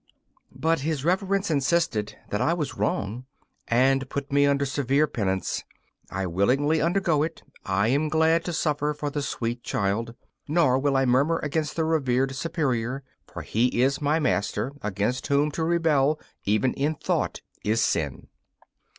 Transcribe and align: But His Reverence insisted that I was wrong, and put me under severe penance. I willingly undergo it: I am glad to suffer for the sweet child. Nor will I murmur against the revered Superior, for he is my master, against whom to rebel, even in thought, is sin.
But 0.55 0.79
His 0.79 1.05
Reverence 1.05 1.51
insisted 1.51 2.17
that 2.31 2.41
I 2.41 2.55
was 2.55 2.73
wrong, 2.73 3.25
and 3.67 4.09
put 4.09 4.31
me 4.31 4.47
under 4.47 4.65
severe 4.65 5.05
penance. 5.05 5.63
I 6.09 6.25
willingly 6.25 6.81
undergo 6.81 7.21
it: 7.21 7.43
I 7.67 7.89
am 7.89 8.09
glad 8.09 8.43
to 8.45 8.51
suffer 8.53 8.95
for 8.95 9.11
the 9.11 9.21
sweet 9.21 9.61
child. 9.61 10.15
Nor 10.47 10.79
will 10.79 10.97
I 10.97 11.05
murmur 11.05 11.37
against 11.43 11.75
the 11.75 11.85
revered 11.85 12.33
Superior, 12.35 13.03
for 13.27 13.43
he 13.43 13.79
is 13.83 14.01
my 14.01 14.17
master, 14.17 14.73
against 14.81 15.27
whom 15.27 15.51
to 15.51 15.63
rebel, 15.63 16.19
even 16.45 16.73
in 16.73 16.95
thought, 16.95 17.41
is 17.63 17.79
sin. 17.83 18.25